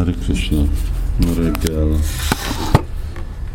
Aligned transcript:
Hare 0.00 0.14
Krishna, 0.24 0.62
ma 1.18 1.32
reggel 1.36 1.98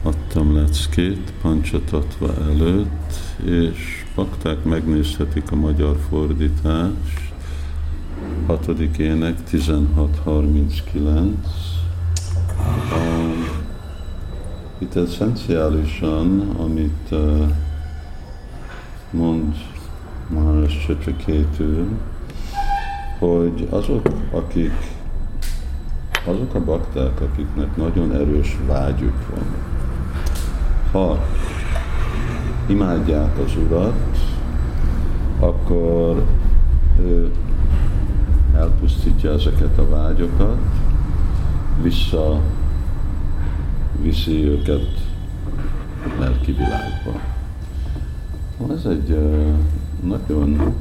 adtam 0.03 0.55
leckét 0.55 1.33
Pancsatatva 1.41 2.33
előtt, 2.41 3.13
és 3.45 4.05
pakták 4.15 4.63
megnézhetik 4.63 5.51
a 5.51 5.55
magyar 5.55 5.97
fordítást, 6.09 7.33
hatodik 8.45 8.97
ének 8.97 9.39
1639. 9.53 11.35
Um, 12.91 13.47
itt 14.77 14.95
eszenciálisan, 14.95 16.39
amit 16.57 17.11
uh, 17.11 17.49
mond 19.11 19.55
Maharaj 20.29 20.67
Csöcsökétől, 20.85 21.87
hogy 23.19 23.67
azok, 23.69 24.07
akik 24.31 24.73
azok 26.25 26.53
a 26.53 26.63
bakták, 26.63 27.21
akiknek 27.21 27.75
nagyon 27.75 28.13
erős 28.13 28.57
vágyuk 28.67 29.17
van, 29.29 29.45
ha 30.91 31.19
imádják 32.67 33.37
az 33.37 33.55
Urat, 33.55 34.17
akkor 35.39 36.25
ő 36.99 37.31
elpusztítja 38.55 39.31
ezeket 39.31 39.77
a 39.77 39.89
vágyokat, 39.89 40.59
vissza 41.81 42.41
viszi 44.01 44.45
őket 44.45 44.87
lelki 46.19 46.51
világba. 46.51 47.19
Ez 48.73 48.85
egy 48.85 49.19
nagyon 50.03 50.73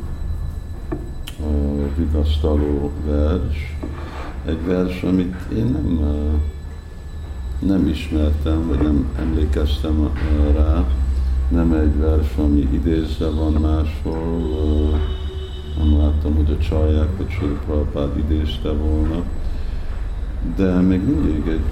vigasztaló 1.96 2.90
vers, 3.06 3.76
egy 4.46 4.64
vers, 4.66 5.02
amit 5.02 5.34
én 5.56 5.64
nem, 5.64 6.00
nem 7.58 7.88
ismertem, 7.88 8.66
vagy 8.69 8.82
nem 8.82 9.08
emlékeztem 9.19 10.10
rá, 10.55 10.84
nem 11.48 11.72
egy 11.72 11.96
vers, 11.96 12.36
ami 12.36 12.69
idézve 12.72 13.28
van 13.30 13.52
máshol, 13.52 15.00
nem 15.78 15.98
láttam, 15.98 16.34
hogy 16.34 16.56
a 16.60 16.62
csalják, 16.62 17.16
vagy 17.16 17.30
Sőprapád 17.30 18.19
idézte 18.19 18.72
volna, 18.72 19.22
de 20.56 20.72
még 20.72 21.04
mindig 21.04 21.42
egy 21.48 21.70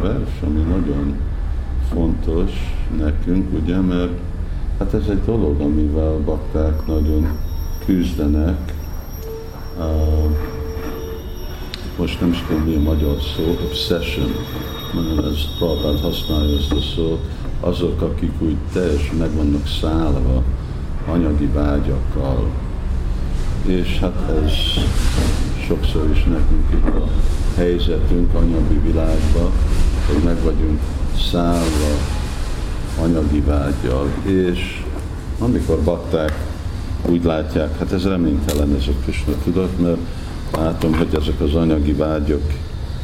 vers, 0.00 0.42
ami 0.46 0.60
nagyon 0.60 1.16
fontos 1.92 2.50
nekünk, 2.98 3.52
ugye, 3.62 3.80
mert 3.80 4.12
hát 4.78 4.94
ez 4.94 5.06
egy 5.08 5.22
dolog, 5.24 5.60
amivel 5.60 6.18
bakták 6.24 6.86
nagyon 6.86 7.28
küzdenek, 7.84 8.74
most 11.98 12.20
nem 12.20 12.30
is 12.30 12.44
tudom 12.46 12.62
mi 12.62 12.74
a 12.74 12.80
magyar 12.80 13.16
szó, 13.36 13.58
obsession, 13.64 14.32
mondom, 14.94 15.24
ez 15.24 15.56
Prabhupád 15.58 16.00
használja 16.00 16.56
ezt 16.56 16.72
a 16.72 16.80
szót, 16.94 17.20
azok, 17.60 18.00
akik 18.00 18.32
úgy 18.38 18.56
teljesen 18.72 19.16
meg 19.16 19.34
vannak 19.34 19.66
szállva 19.80 20.42
anyagi 21.06 21.46
vágyakkal, 21.46 22.50
és 23.66 23.98
hát 23.98 24.30
ez 24.44 24.52
sokszor 25.66 26.10
is 26.10 26.24
nekünk 26.24 26.72
itt 26.72 26.94
a 26.94 27.08
helyzetünk 27.56 28.34
anyagi 28.34 28.78
világban, 28.84 29.50
hogy 30.06 30.22
meg 30.24 30.42
vagyunk 30.42 30.80
szállva 31.32 31.96
anyagi 33.00 33.40
vágyal, 33.40 34.12
és 34.22 34.82
amikor 35.38 35.82
bakták 35.82 36.46
úgy 37.08 37.24
látják, 37.24 37.78
hát 37.78 37.92
ez 37.92 38.04
reménytelen 38.04 38.74
ez 38.74 38.86
a 38.86 38.92
Krishna 39.02 39.32
tudat, 39.44 39.78
mert 39.78 40.00
látom, 40.56 40.94
hogy 40.94 41.14
ezek 41.14 41.40
az 41.40 41.54
anyagi 41.54 41.92
vágyok 41.92 42.42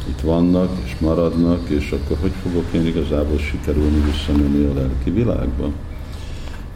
itt 0.07 0.21
vannak 0.21 0.69
és 0.85 0.95
maradnak, 0.99 1.69
és 1.69 1.91
akkor 1.91 2.17
hogy 2.21 2.33
fogok 2.43 2.65
én 2.73 2.85
igazából 2.85 3.37
sikerülni 3.37 4.03
visszamenni 4.11 4.65
a 4.65 4.73
lelki 4.73 5.09
világba. 5.09 5.69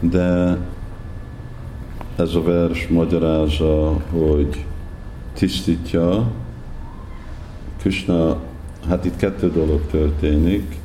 De 0.00 0.58
ez 2.16 2.34
a 2.34 2.42
vers 2.42 2.88
magyarázza, 2.88 4.00
hogy 4.10 4.64
tisztítja, 5.32 6.30
Krishna, 7.80 8.40
hát 8.88 9.04
itt 9.04 9.16
kettő 9.16 9.50
dolog 9.50 9.80
történik. 9.90 10.76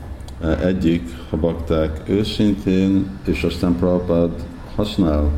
Egyik, 0.64 1.10
ha 1.30 1.38
bakták 1.38 2.02
őszintén, 2.10 3.10
és 3.26 3.44
aztán 3.44 3.76
Prabhupád 3.76 4.32
használ 4.76 5.30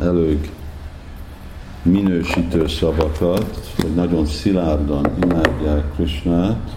elég 0.00 0.50
minősítő 1.82 2.66
szavakat, 2.66 3.72
hogy 3.76 3.94
nagyon 3.94 4.26
szilárdan 4.26 5.06
imádják 5.22 5.94
Krisnát, 5.94 6.76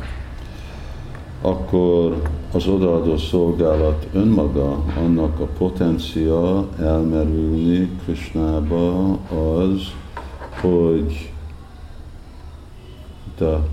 akkor 1.41 2.21
az 2.51 2.67
odaadó 2.67 3.17
szolgálat 3.17 4.07
önmaga, 4.13 4.83
annak 4.97 5.39
a 5.39 5.45
potencia 5.45 6.67
elmerülni 6.79 7.89
Krisnába 8.03 9.11
az, 9.11 9.81
hogy 10.61 11.31
a 13.39 13.67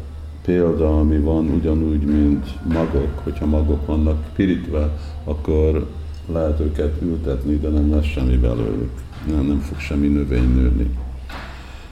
példa, 0.44 0.99
ami 0.99 1.19
van 1.19 1.49
ugyanúgy, 1.49 2.05
mint 2.05 2.47
magok, 2.75 3.19
hogyha 3.22 3.47
magok 3.47 3.87
vannak 3.87 4.17
pirítve, 4.37 4.99
akkor 5.25 5.87
lehet 6.33 6.61
őket 6.61 7.03
ültetni, 7.03 7.59
de 7.59 7.69
nem 7.69 7.94
lesz 7.94 8.05
semmi 8.05 8.37
belőlük, 8.37 8.91
nem, 9.27 9.47
nem 9.47 9.59
fog 9.59 9.78
semmi 9.78 10.06
növény 10.06 10.55
nőni 10.55 10.91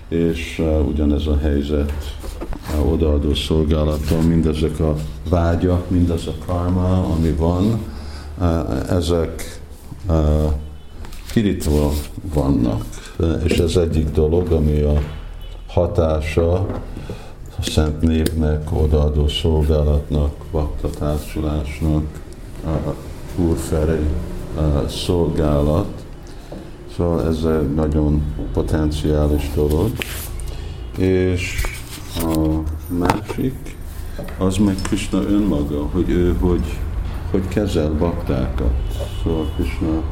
és 0.09 0.59
uh, 0.59 0.89
ugyanez 0.89 1.27
a 1.27 1.39
helyzet 1.39 1.93
a 2.75 2.87
odaadó 2.87 3.35
szolgálaton, 3.35 4.25
mindezek 4.25 4.81
a 4.81 4.95
vágya, 5.29 5.85
mindez 5.89 6.27
a 6.27 6.35
karma, 6.47 7.05
ami 7.05 7.31
van, 7.31 7.83
uh, 8.39 8.91
ezek 8.91 9.61
uh, 10.09 10.53
pirítva 11.33 11.93
vannak. 12.35 12.85
És 13.45 13.59
ez 13.59 13.77
egyik 13.77 14.11
dolog, 14.11 14.53
ami 14.53 14.81
a 14.81 15.01
hatása 15.67 16.53
a 17.59 17.63
szent 17.63 18.01
névnek, 18.01 18.73
odaadó 18.73 19.29
szolgálatnak, 19.29 20.35
vaktatársulásnak, 20.51 22.05
úr 23.37 23.57
felé 23.57 24.07
szolgálat, 24.89 26.06
Szóval 26.97 27.27
ez 27.27 27.45
egy 27.45 27.75
nagyon 27.75 28.23
potenciális 28.53 29.51
dolog. 29.55 29.91
És 30.99 31.63
a 32.23 32.63
másik, 32.99 33.77
az 34.39 34.57
meg 34.57 34.75
Krishna 34.83 35.23
önmaga, 35.23 35.87
hogy 35.93 36.11
ő 36.11 36.37
hogy, 36.41 36.79
hogy 37.31 37.49
kezel 37.49 37.93
baktákat. 37.93 38.75
Szóval 39.23 39.47
Krishna 39.55 40.03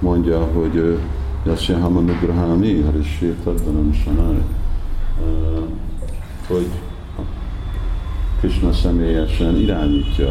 mondja, 0.00 0.44
hogy 0.44 0.74
ő 0.74 0.98
Yasya 1.46 1.78
Hamanugrahami, 1.78 2.80
Harishi 2.80 3.34
Tadvanam 3.44 3.92
Sanai, 3.92 4.42
hogy 6.48 6.68
Krishna 8.40 8.72
személyesen 8.72 9.56
irányítja 9.56 10.28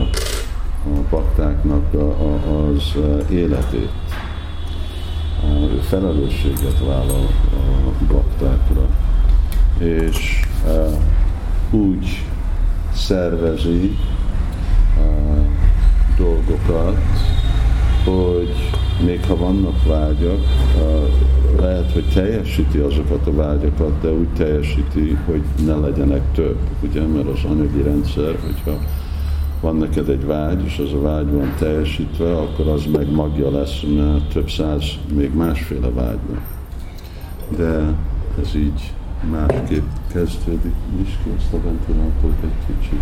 a 0.86 1.00
baktáknak 1.10 1.94
a, 1.94 2.16
az 2.68 2.96
életét 3.30 3.92
felelősséget 5.88 6.80
vállal 6.86 7.28
a 7.54 8.06
baktákra, 8.14 8.88
és 9.78 10.42
úgy 11.72 12.24
szervezi 12.94 13.98
dolgokat, 16.18 16.98
hogy 18.06 18.54
még 19.06 19.26
ha 19.26 19.36
vannak 19.36 19.84
vágyak, 19.84 20.40
lehet, 21.60 21.92
hogy 21.92 22.10
teljesíti 22.14 22.78
azokat 22.78 23.28
a 23.28 23.34
vágyakat, 23.34 24.02
de 24.02 24.12
úgy 24.12 24.28
teljesíti, 24.28 25.18
hogy 25.26 25.42
ne 25.66 25.76
legyenek 25.76 26.22
több, 26.34 26.58
ugye, 26.84 27.02
mert 27.02 27.28
az 27.28 27.44
anyagi 27.50 27.82
rendszer, 27.82 28.36
hogyha 28.46 28.78
van 29.62 29.76
neked 29.76 30.10
egy 30.10 30.26
vágy, 30.26 30.66
és 30.66 30.78
az 30.78 30.94
a 30.94 31.02
vágy 31.02 31.32
van 31.32 31.54
teljesítve, 31.58 32.38
akkor 32.38 32.68
az 32.68 32.86
meg 32.86 33.12
magja 33.12 33.52
lesz, 33.52 33.82
mert 33.96 34.30
több 34.30 34.50
száz, 34.50 34.84
még 35.14 35.34
másféle 35.34 35.90
vágynak. 35.90 36.42
De 37.58 37.94
ez 38.42 38.56
így 38.56 38.94
másképp 39.32 39.86
kezdődik. 40.14 40.74
is 41.02 41.18
ki 41.24 41.30
ezt 41.38 41.54
a 41.54 41.62
ventilátort 41.64 42.44
egy 42.44 42.76
kicsit. 42.76 43.02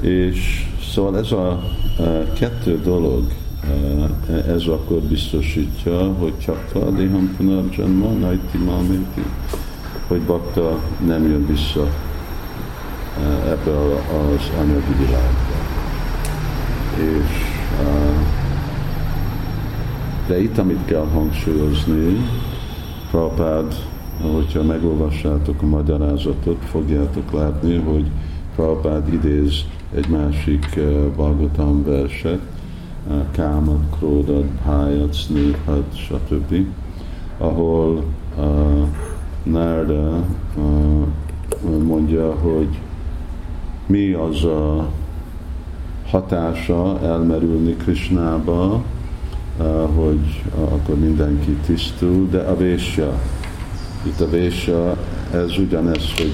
És 0.00 0.70
szóval 0.92 1.18
ez 1.18 1.32
a, 1.32 1.48
a 1.48 1.62
kettő 2.38 2.80
dolog, 2.80 3.24
ez 4.46 4.66
akkor 4.66 5.00
biztosítja, 5.00 6.12
hogy 6.12 6.38
csak 6.38 6.70
a 6.74 6.90
Diham 6.90 7.34
Punarjanma, 7.36 8.08
Naiti 8.08 8.58
Mameti, 8.58 9.22
hogy 10.06 10.20
bakta 10.20 10.80
nem 11.06 11.28
jön 11.30 11.46
vissza 11.46 11.88
ebből 13.48 13.92
az 13.92 14.50
anyagi 14.58 14.94
világba. 14.98 15.56
És 16.96 17.54
de 20.26 20.40
itt, 20.40 20.58
amit 20.58 20.84
kell 20.84 21.06
hangsúlyozni, 21.12 22.16
Prabhupád 23.10 23.74
hogyha 24.22 24.62
megolvassátok 24.62 25.62
a 25.62 25.66
magyarázatot, 25.66 26.64
fogjátok 26.64 27.32
látni, 27.32 27.76
hogy 27.76 28.06
Prabhupád 28.54 29.12
idéz 29.12 29.64
egy 29.94 30.08
másik 30.08 30.80
Bhagavatam 31.16 31.84
verset, 31.84 32.40
Kámat, 33.30 33.96
Kródad, 33.98 34.44
Bhájat, 34.44 35.14
Snépad, 35.14 35.84
stb., 35.94 36.66
ahol 37.38 38.04
uh, 38.38 38.44
Narda 39.42 40.24
uh, 40.56 41.82
mondja, 41.86 42.34
hogy 42.34 42.68
mi 43.86 44.12
az 44.12 44.44
a 44.44 44.88
hatása 46.10 47.00
elmerülni 47.02 47.72
Krishnába, 47.76 48.82
uh, 49.58 49.66
hogy 49.94 50.42
akkor 50.54 50.98
mindenki 50.98 51.50
tisztul, 51.66 52.28
de 52.30 52.38
a 52.38 52.56
vésja, 52.56 53.20
itt 54.02 54.20
a 54.20 54.30
vésja, 54.30 54.96
ez 55.32 55.58
ugyanez, 55.58 56.14
hogy 56.16 56.32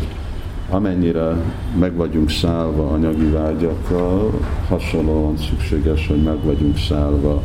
amennyire 0.71 1.37
meg 1.79 1.95
vagyunk 1.95 2.31
szállva 2.31 2.89
anyagi 2.89 3.31
vágyakkal, 3.31 4.31
hasonlóan 4.69 5.37
szükséges, 5.37 6.07
hogy 6.07 6.23
meg 6.23 6.45
vagyunk 6.45 6.77
szállva 6.79 7.43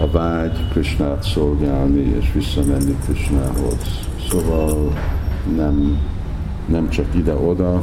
a 0.00 0.10
vágy 0.10 0.68
Krishnát 0.70 1.22
szolgálni 1.22 2.16
és 2.20 2.32
visszamenni 2.32 2.96
Krishnához. 3.04 4.08
Szóval 4.30 4.92
nem, 5.56 5.98
nem 6.66 6.88
csak 6.88 7.06
ide-oda, 7.14 7.82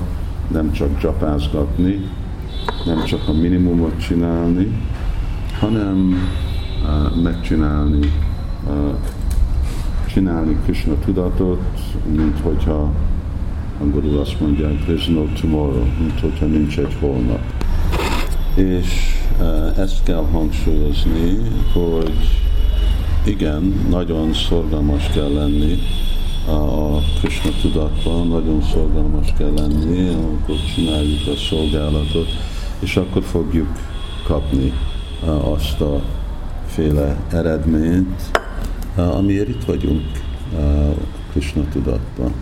nem 0.52 0.72
csak 0.72 1.00
csapázgatni, 1.00 2.10
nem 2.86 3.04
csak 3.04 3.28
a 3.28 3.34
minimumot 3.34 4.00
csinálni, 4.00 4.72
hanem 5.60 6.18
uh, 6.84 7.22
megcsinálni, 7.24 8.12
uh, 8.68 8.96
csinálni 10.14 10.58
Krishna 10.64 11.00
tudatot, 11.06 11.62
mint 12.16 12.40
hogyha 12.40 12.92
angolul 13.82 14.20
azt 14.20 14.40
mondják, 14.40 14.86
there's 14.88 15.14
no 15.14 15.24
tomorrow, 15.42 15.86
mint 16.00 16.20
hogyha 16.20 16.46
nincs 16.46 16.78
egy 16.80 16.98
holnap. 17.00 17.42
És 18.56 19.16
uh, 19.40 19.78
ezt 19.78 20.04
kell 20.04 20.26
hangsúlyozni, 20.32 21.38
hogy 21.74 22.42
igen, 23.26 23.86
nagyon 23.90 24.34
szorgalmas 24.34 25.10
kell 25.10 25.34
lenni 25.34 25.78
a 26.48 27.00
Krishna 27.20 27.52
tudatban, 27.62 28.28
nagyon 28.28 28.62
szorgalmas 28.62 29.34
kell 29.38 29.54
lenni, 29.56 30.10
amikor 30.10 30.56
csináljuk 30.76 31.28
a 31.28 31.36
szolgálatot, 31.36 32.28
és 32.80 32.96
akkor 32.96 33.24
fogjuk 33.24 33.68
kapni 34.24 34.74
azt 35.42 35.82
a 35.82 36.02
féle 36.66 37.18
eredményt, 37.32 38.40
amiért 38.96 39.50
itt 39.50 39.64
vagyunk 39.66 40.02
Krishna 41.32 41.64
tudatban. 41.72 42.34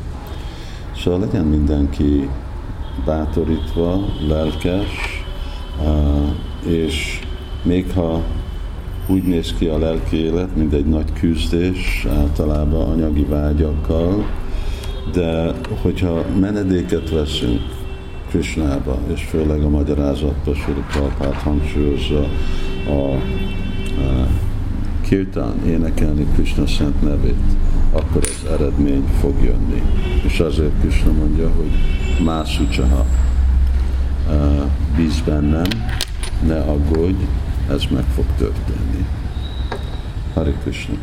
Szóval 0.98 1.20
legyen 1.20 1.46
mindenki 1.46 2.30
bátorítva, 3.06 4.06
lelkes, 4.28 5.24
és 6.66 7.20
még 7.64 7.92
ha 7.92 8.22
úgy 9.08 9.24
néz 9.24 9.54
ki 9.58 9.66
a 9.66 9.78
lelki 9.78 10.16
élet, 10.16 10.56
mint 10.56 10.74
egy 10.74 10.86
nagy 10.86 11.14
küzdés, 11.14 12.06
általában 12.10 12.90
anyagi 12.90 13.24
vágyakkal, 13.24 14.26
de 15.14 15.52
hogyha 15.82 16.26
menedéket 16.40 17.10
veszünk 17.10 17.62
Krishnába, 18.30 19.00
és 19.14 19.24
főleg 19.24 19.64
a 19.64 19.70
magyarázatban 19.70 20.54
Sri 20.54 20.74
Prabhupát 20.92 21.34
hangsúlyozza 21.34 22.28
a, 22.88 22.92
a 22.92 23.20
kirtán, 25.02 25.54
énekelni 25.68 26.28
Krishna 26.34 26.68
szent 26.68 27.02
nevét, 27.02 27.44
akkor 27.92 28.22
az 28.22 28.52
eredmény 28.52 29.04
fog 29.20 29.44
jönni. 29.44 29.82
És 30.26 30.40
azért 30.40 30.80
Krishna 30.80 31.12
mondja, 31.12 31.50
hogy 31.50 31.72
mászúcsaha, 32.26 33.06
bíz 34.96 35.22
bennem, 35.26 35.68
ne 36.48 36.60
aggódj, 36.60 37.24
ez 37.72 37.86
meg 37.90 38.04
fog 38.04 38.26
történni. 38.38 39.06
Hare 40.34 40.52
Krishna. 40.52 40.96